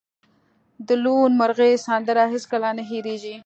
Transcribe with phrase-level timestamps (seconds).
[0.87, 3.35] د لوون مرغۍ سندره هیڅکله نه هیریږي